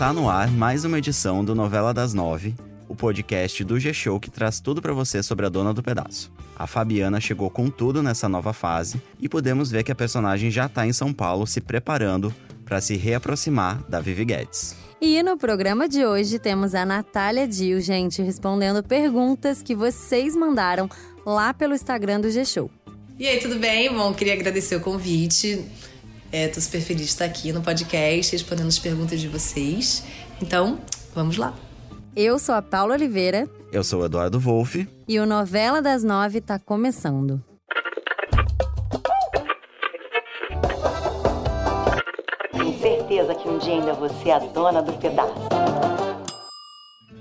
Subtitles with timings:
[0.00, 2.54] Tá no ar mais uma edição do Novela das Nove,
[2.88, 6.32] o podcast do G-Show que traz tudo para você sobre a dona do pedaço.
[6.56, 10.70] A Fabiana chegou com tudo nessa nova fase e podemos ver que a personagem já
[10.70, 12.34] tá em São Paulo se preparando
[12.64, 14.74] para se reaproximar da Vivi Guedes.
[15.02, 20.88] E no programa de hoje temos a Natália Dil, gente, respondendo perguntas que vocês mandaram
[21.26, 22.70] lá pelo Instagram do G-Show.
[23.18, 23.92] E aí, tudo bem?
[23.92, 25.62] Bom, queria agradecer o convite.
[26.32, 30.04] É, tô super feliz de estar aqui no podcast, respondendo as perguntas de vocês.
[30.40, 30.78] Então,
[31.12, 31.52] vamos lá.
[32.14, 33.48] Eu sou a Paula Oliveira.
[33.72, 34.88] Eu sou o Eduardo Wolff.
[35.08, 37.42] E o Novela das Nove tá começando.
[42.52, 45.34] Tenho certeza que um dia ainda você é a dona do pedaço.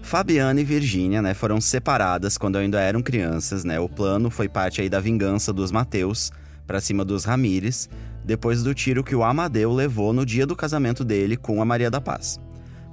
[0.04, 3.80] Fabiana e Virgínia, né, foram separadas quando ainda eram crianças, né?
[3.80, 6.32] O plano foi parte aí da vingança dos Mateus
[6.66, 7.90] para cima dos Ramires,
[8.30, 11.90] depois do tiro que o Amadeu levou no dia do casamento dele com a Maria
[11.90, 12.40] da Paz.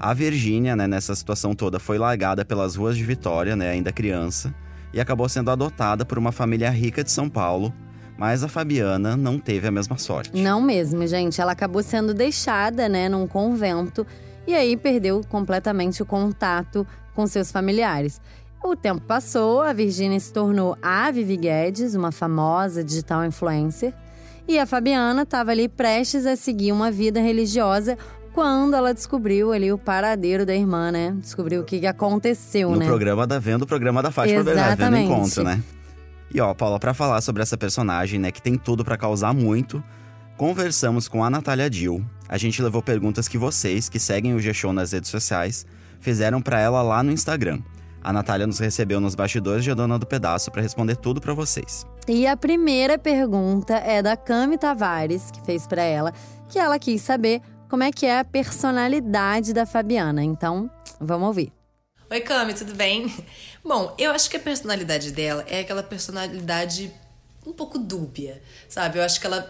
[0.00, 4.54] A Virgínia, né, nessa situação toda, foi largada pelas ruas de Vitória, né, ainda criança,
[4.94, 7.70] e acabou sendo adotada por uma família rica de São Paulo,
[8.16, 10.30] mas a Fabiana não teve a mesma sorte.
[10.34, 11.38] Não mesmo, gente.
[11.38, 14.06] Ela acabou sendo deixada, né, num convento
[14.46, 18.22] e aí perdeu completamente o contato com seus familiares.
[18.64, 23.92] O tempo passou, a Virgínia se tornou a Vivi Guedes, uma famosa digital influencer,
[24.48, 27.98] e a Fabiana estava ali prestes a seguir uma vida religiosa
[28.32, 31.16] quando ela descobriu ali o paradeiro da irmã, né?
[31.18, 32.84] Descobriu o que, aconteceu, no né?
[32.84, 35.62] No programa da Venda, o programa da Fátima Bernardo, Vendo Encontro, né?
[36.32, 39.82] E ó, Paula, para falar sobre essa personagem, né, que tem tudo para causar muito,
[40.36, 42.04] conversamos com a Natália Dil.
[42.28, 45.64] A gente levou perguntas que vocês, que seguem o G-Show nas redes sociais,
[45.98, 47.60] fizeram para ela lá no Instagram.
[48.02, 51.86] A Natália nos recebeu nos bastidores de Dona do Pedaço para responder tudo para vocês.
[52.08, 56.12] E a primeira pergunta é da Cami Tavares, que fez para ela,
[56.48, 60.22] que ela quis saber como é que é a personalidade da Fabiana.
[60.22, 61.52] Então, vamos ouvir.
[62.08, 63.12] Oi, Cami, tudo bem?
[63.64, 66.92] Bom, eu acho que a personalidade dela é aquela personalidade
[67.44, 68.98] um pouco dúbia, sabe?
[68.98, 69.42] Eu acho que ela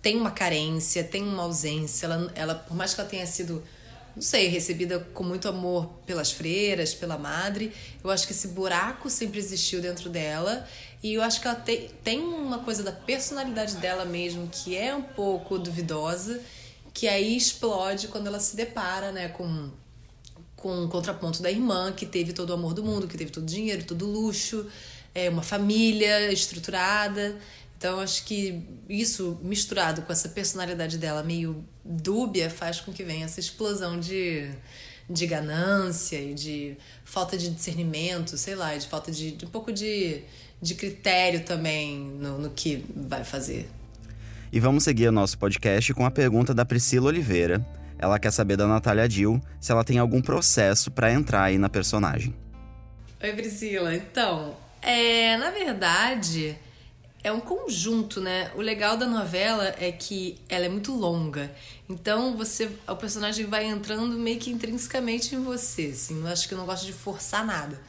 [0.00, 2.06] tem uma carência, tem uma ausência.
[2.06, 3.60] Ela, ela por mais que ela tenha sido
[4.14, 7.72] não sei, recebida com muito amor pelas freiras, pela madre.
[8.02, 10.66] Eu acho que esse buraco sempre existiu dentro dela.
[11.02, 14.94] E eu acho que ela te, tem uma coisa da personalidade dela mesmo que é
[14.94, 16.40] um pouco duvidosa,
[16.92, 19.70] que aí explode quando ela se depara né, com,
[20.56, 23.42] com o contraponto da irmã, que teve todo o amor do mundo, que teve todo
[23.42, 24.66] o dinheiro, todo o luxo,
[25.12, 27.36] é, uma família estruturada.
[27.84, 33.26] Então, acho que isso, misturado com essa personalidade dela meio dúbia, faz com que venha
[33.26, 34.48] essa explosão de,
[35.06, 39.70] de ganância e de falta de discernimento, sei lá, de falta de, de um pouco
[39.70, 40.22] de,
[40.62, 43.68] de critério também no, no que vai fazer.
[44.50, 47.62] E vamos seguir o nosso podcast com a pergunta da Priscila Oliveira.
[47.98, 51.68] Ela quer saber da Natália Dill se ela tem algum processo para entrar aí na
[51.68, 52.34] personagem.
[53.22, 53.94] Oi, Priscila.
[53.94, 56.56] Então, é, na verdade,
[57.24, 58.52] é um conjunto, né?
[58.54, 61.50] O legal da novela é que ela é muito longa.
[61.88, 66.20] Então você, o personagem vai entrando meio que intrinsecamente em você, assim.
[66.20, 67.80] Eu acho que eu não gosto de forçar nada.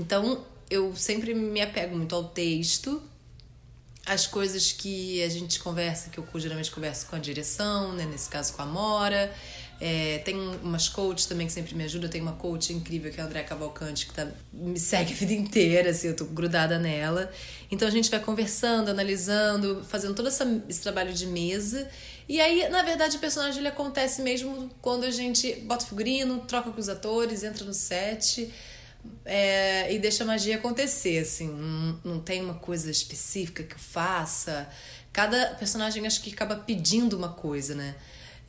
[0.00, 3.00] Então eu sempre me apego muito ao texto,
[4.04, 8.04] as coisas que a gente conversa, que eu geralmente converso com a direção, né?
[8.04, 9.32] Nesse caso com a Mora.
[9.84, 12.08] É, tem umas coaches também que sempre me ajudam.
[12.08, 15.32] Tem uma coach incrível que é a André Cavalcante, que tá, me segue a vida
[15.32, 17.32] inteira, assim, eu tô grudada nela.
[17.68, 21.90] Então a gente vai conversando, analisando, fazendo todo essa, esse trabalho de mesa.
[22.28, 26.70] E aí, na verdade, o personagem ele acontece mesmo quando a gente bota figurino, troca
[26.70, 28.54] com os atores, entra no set.
[29.24, 33.80] É, e deixa a magia acontecer, assim, não, não tem uma coisa específica que eu
[33.80, 34.68] faça.
[35.12, 37.96] Cada personagem acho que acaba pedindo uma coisa, né?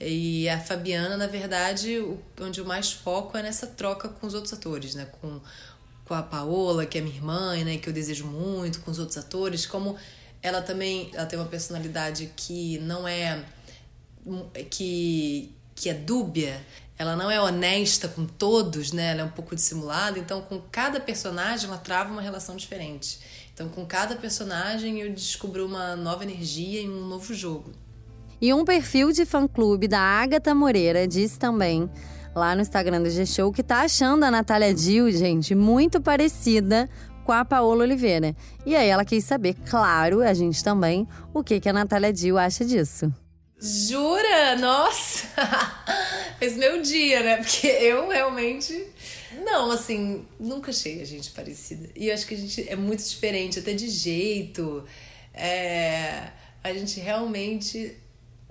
[0.06, 2.04] E a Fabiana, na verdade,
[2.40, 5.08] onde eu mais foco é nessa troca com os outros atores, né?
[5.20, 5.40] Com,
[6.06, 7.78] com a Paola, que é minha irmã, né?
[7.78, 9.66] Que eu desejo muito, com os outros atores.
[9.66, 9.96] Como
[10.42, 13.44] ela também ela tem uma personalidade que não é.
[14.70, 16.62] que, que é dúbia.
[16.98, 19.12] Ela não é honesta com todos, né?
[19.12, 20.20] Ela é um pouco dissimulada.
[20.20, 23.20] Então, com cada personagem, ela trava uma relação diferente.
[23.54, 27.72] Então, com cada personagem, eu descubro uma nova energia e um novo jogo.
[28.44, 31.90] E um perfil de fã-clube da Agatha Moreira diz também,
[32.36, 36.90] lá no Instagram do G-Show, que tá achando a Natália Dill, gente, muito parecida
[37.24, 38.36] com a Paola Oliveira.
[38.66, 42.38] E aí ela quis saber, claro, a gente também, o que, que a Natália Dill
[42.38, 43.10] acha disso.
[43.62, 44.58] Jura?
[44.58, 45.26] Nossa!
[46.38, 47.38] Fez meu dia, né?
[47.38, 48.88] Porque eu realmente.
[49.46, 51.90] Não, assim, nunca achei a gente parecida.
[51.96, 54.84] E eu acho que a gente é muito diferente, até de jeito.
[55.34, 56.28] É...
[56.62, 58.03] A gente realmente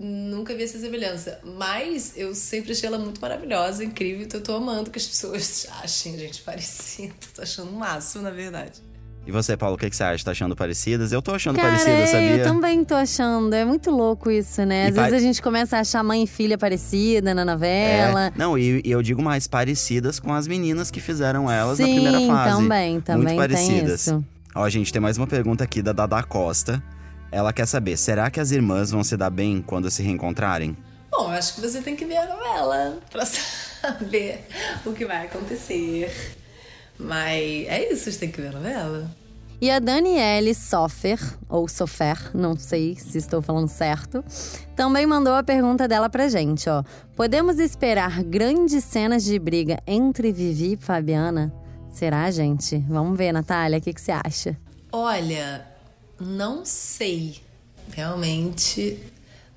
[0.03, 1.39] nunca vi essa semelhança.
[1.57, 4.23] Mas eu sempre achei ela muito maravilhosa, incrível.
[4.23, 7.13] Então eu tô amando que as pessoas achem gente parecida.
[7.33, 8.81] Tô achando o máximo, na verdade.
[9.25, 10.25] E você, Paulo, o que, que você acha?
[10.25, 11.13] Tá achando parecidas?
[11.13, 12.29] Eu tô achando Cara, parecidas, sabia?
[12.39, 13.53] eu também tô achando.
[13.53, 14.87] É muito louco isso, né?
[14.87, 18.25] E Às pa- vezes a gente começa a achar mãe e filha parecida na novela.
[18.27, 21.83] É, não, e, e eu digo mais, parecidas com as meninas que fizeram elas Sim,
[21.83, 22.57] na primeira fase.
[22.57, 24.07] também, também Muito tem parecidas.
[24.07, 24.25] isso.
[24.53, 26.83] Ó, gente, tem mais uma pergunta aqui da Dada Costa.
[27.33, 30.77] Ela quer saber, será que as irmãs vão se dar bem quando se reencontrarem?
[31.09, 34.45] Bom, eu acho que você tem que ver a novela pra saber
[34.85, 36.37] o que vai acontecer.
[36.95, 39.09] Mas é isso, você tem que ver a novela.
[39.59, 41.19] E a Daniele Sofer,
[41.49, 44.23] ou Sofer, não sei se estou falando certo,
[44.75, 46.83] também mandou a pergunta dela pra gente, ó.
[47.15, 51.51] Podemos esperar grandes cenas de briga entre Vivi e Fabiana?
[51.89, 52.77] Será, gente?
[52.87, 54.55] Vamos ver, Natália, o que, que você acha?
[54.91, 55.72] Olha,
[56.19, 57.39] não sei.
[57.91, 58.97] Realmente,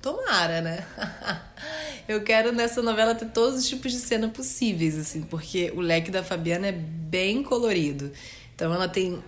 [0.01, 0.85] tomara, né?
[2.07, 6.09] Eu quero nessa novela ter todos os tipos de cena possíveis, assim, porque o leque
[6.09, 8.11] da Fabiana é bem colorido.
[8.55, 9.21] Então ela tem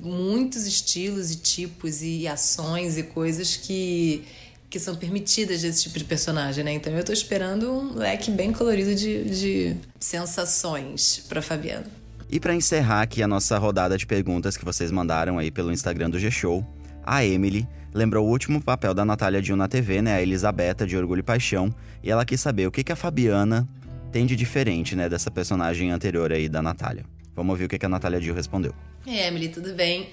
[0.00, 4.24] muitos estilos e tipos e ações e coisas que
[4.68, 6.72] que são permitidas desse tipo de personagem, né?
[6.72, 11.84] Então eu tô esperando um leque bem colorido de, de sensações pra Fabiana.
[12.32, 16.08] E pra encerrar aqui a nossa rodada de perguntas que vocês mandaram aí pelo Instagram
[16.08, 16.66] do G-Show,
[17.04, 20.14] a Emily lembrou o último papel da Natália Dill na TV, né?
[20.14, 21.68] A Elisabetta de Orgulho e Paixão.
[22.02, 23.68] E ela quis saber o que, que a Fabiana
[24.10, 25.10] tem de diferente, né?
[25.10, 27.04] Dessa personagem anterior aí da Natália.
[27.36, 28.74] Vamos ouvir o que, que a Natália Dill respondeu.
[29.06, 30.08] É, Emily, tudo bem?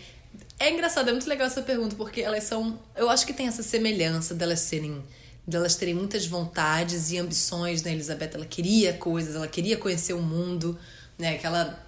[0.60, 2.80] É engraçado, é muito legal essa pergunta, porque elas são.
[2.98, 5.01] Eu acho que tem essa semelhança delas serem.
[5.48, 7.94] delas terem muitas vontades e ambições, né?
[7.94, 10.77] Elizabeth, ela queria coisas, ela queria conhecer o mundo,
[11.18, 11.36] né?
[11.36, 11.88] Aquela.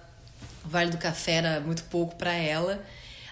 [0.64, 2.84] O Vale do Café era muito pouco para ela.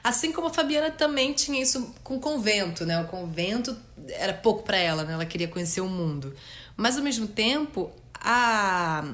[0.02, 3.00] Assim como a Fabiana também tinha isso com o convento, né?
[3.00, 3.76] O convento
[4.08, 5.12] era pouco para ela, né?
[5.12, 6.34] Ela queria conhecer o mundo.
[6.76, 9.04] Mas ao mesmo tempo, a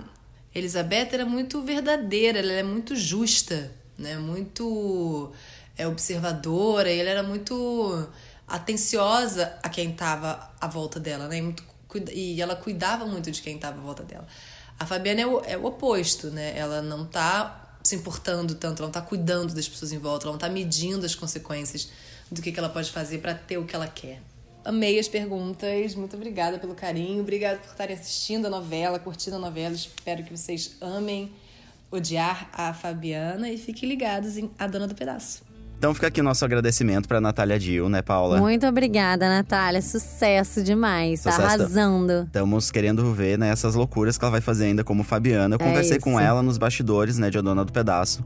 [0.54, 4.16] Elizabeth era muito verdadeira, ela é muito justa, né?
[4.16, 5.32] Muito
[5.76, 8.08] é, observadora, e ela era muito
[8.46, 11.38] atenciosa a quem estava à volta dela, né?
[11.38, 11.64] E, muito,
[12.12, 14.26] e ela cuidava muito de quem estava à volta dela.
[14.78, 16.56] A Fabiana é o, é o oposto, né?
[16.56, 20.32] Ela não tá se importando tanto, ela não tá cuidando das pessoas em volta, ela
[20.32, 21.88] não tá medindo as consequências
[22.30, 24.20] do que, que ela pode fazer para ter o que ela quer.
[24.64, 29.38] Amei as perguntas, muito obrigada pelo carinho, obrigada por estarem assistindo a novela, curtindo a
[29.38, 29.74] novela.
[29.74, 31.32] Espero que vocês amem
[31.88, 35.45] odiar a Fabiana e fiquem ligados em A Dona do Pedaço.
[35.78, 38.40] Então fica aqui o nosso agradecimento pra Natália Dill, né, Paula?
[38.40, 39.82] Muito obrigada, Natália.
[39.82, 41.22] Sucesso demais.
[41.22, 41.54] Tá Sucesso.
[41.62, 42.22] arrasando.
[42.26, 45.54] Estamos querendo ver né, essas loucuras que ela vai fazer ainda como Fabiana.
[45.56, 48.24] Eu É conversei com ela nos bastidores, né, de A Dona do Pedaço.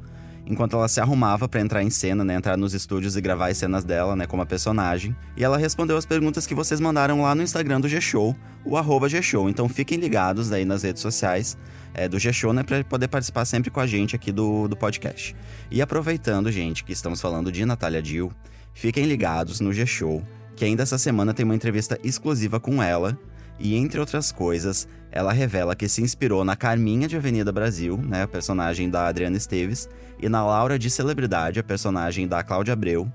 [0.51, 3.57] Enquanto ela se arrumava pra entrar em cena, né, entrar nos estúdios e gravar as
[3.57, 5.15] cenas dela, né, como a personagem.
[5.37, 9.09] E ela respondeu as perguntas que vocês mandaram lá no Instagram do G-Show, o arroba
[9.09, 9.49] G-Show.
[9.49, 11.57] Então fiquem ligados aí nas redes sociais
[11.95, 15.37] é, do G-Show, né, pra poder participar sempre com a gente aqui do, do podcast.
[15.71, 18.33] E aproveitando, gente, que estamos falando de Natália Dill,
[18.75, 20.21] fiquem ligados no G-Show,
[20.57, 23.17] que ainda essa semana tem uma entrevista exclusiva com ela.
[23.61, 28.23] E entre outras coisas, ela revela que se inspirou na Carminha de Avenida Brasil, né,
[28.23, 33.11] a personagem da Adriana Esteves, e na Laura de Celebridade, a personagem da Cláudia Abreu,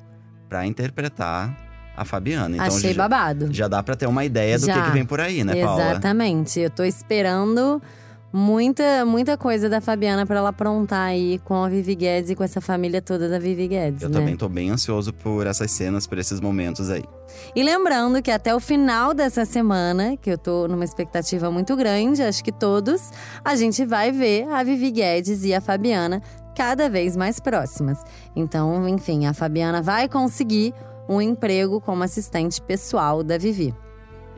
[0.48, 1.56] pra interpretar
[1.98, 2.56] a Fabiana.
[2.56, 3.48] Então Achei já, babado.
[3.52, 5.92] já dá pra ter uma ideia do que, que vem por aí, né, Paula?
[5.92, 6.60] Exatamente.
[6.60, 7.82] Eu tô esperando
[8.36, 12.44] muita, muita coisa da Fabiana pra ela aprontar aí com a Vivi Guedes e com
[12.44, 14.20] essa família toda da Vivi Guedes, Eu né?
[14.20, 17.04] também tô bem ansioso por essas cenas, por esses momentos aí.
[17.56, 22.22] E lembrando que até o final dessa semana, que eu tô numa expectativa muito grande,
[22.22, 23.10] acho que todos,
[23.44, 26.22] a gente vai ver a Vivi Guedes e a Fabiana
[26.56, 27.98] cada vez mais próximas.
[28.36, 30.74] Então, enfim, a Fabiana vai conseguir
[31.08, 33.74] um emprego como assistente pessoal da Vivi.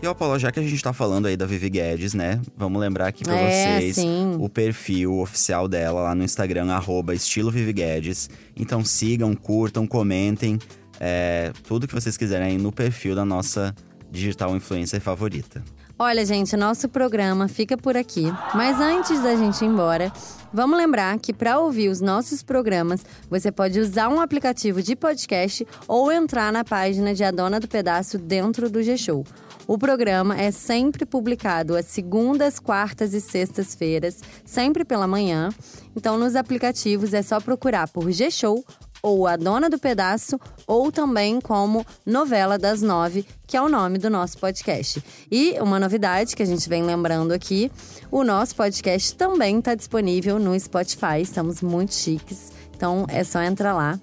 [0.02, 2.40] E ó, já que a gente tá falando aí da Vivi Guedes, né?
[2.56, 4.38] Vamos lembrar aqui pra é, vocês sim.
[4.40, 8.30] o perfil oficial dela lá no Instagram, arroba estilo Vivi Guedes.
[8.56, 10.60] Então sigam, curtam, comentem
[11.00, 13.74] é, tudo que vocês quiserem aí no perfil da nossa
[14.12, 15.64] digital influencer favorita.
[16.00, 18.26] Olha, gente, nosso programa fica por aqui.
[18.54, 20.14] Mas antes da gente ir embora,
[20.54, 25.68] vamos lembrar que para ouvir os nossos programas, você pode usar um aplicativo de podcast
[25.88, 29.26] ou entrar na página de A Dona do Pedaço dentro do G-Show.
[29.66, 35.50] O programa é sempre publicado às segundas, quartas e sextas-feiras, sempre pela manhã.
[35.96, 38.64] Então, nos aplicativos é só procurar por G-Show
[39.02, 43.98] ou A Dona do Pedaço, ou também como Novela das Nove, que é o nome
[43.98, 45.04] do nosso podcast.
[45.32, 47.72] E uma novidade que a gente vem lembrando aqui:
[48.12, 51.22] o nosso podcast também está disponível no Spotify.
[51.22, 52.52] Estamos muito chiques.
[52.76, 54.00] Então é só entrar lá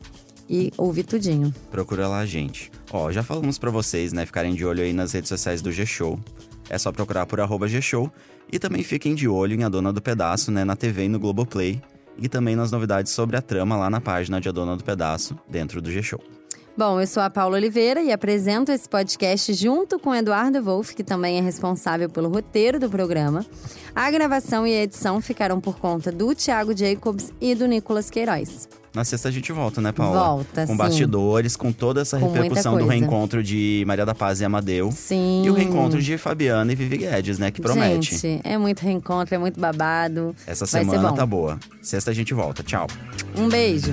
[0.49, 1.55] e ouvir tudinho.
[1.71, 2.71] Procura lá, gente.
[2.93, 6.19] Ó, já falamos pra vocês, né, ficarem de olho aí nas redes sociais do G-Show.
[6.69, 8.11] É só procurar por arroba G-Show.
[8.53, 11.19] E também fiquem de olho em A Dona do Pedaço, né, na TV e no
[11.19, 11.83] Globoplay.
[12.19, 15.39] E também nas novidades sobre a trama lá na página de A Dona do Pedaço,
[15.49, 16.44] dentro do G-Show.
[16.77, 21.05] Bom, eu sou a Paula Oliveira e apresento esse podcast junto com Eduardo Wolff, que
[21.05, 23.47] também é responsável pelo roteiro do programa.
[23.95, 28.69] A gravação e a edição ficaram por conta do Thiago Jacobs e do Nicolas Queiroz.
[28.93, 30.19] Na sexta a gente volta, né, Paula?
[30.19, 30.77] Volta, Com sim.
[30.77, 34.91] bastidores, com toda essa Com repercussão do reencontro de Maria da Paz e Amadeu.
[34.91, 35.45] Sim.
[35.45, 38.17] E o reencontro de Fabiana e Vivi Guedes, né, que promete.
[38.17, 40.35] Gente, é muito reencontro, é muito babado.
[40.45, 41.57] Essa Vai semana tá boa.
[41.81, 42.65] Sexta a gente volta.
[42.65, 42.89] Tchau.
[43.37, 43.93] Um beijo.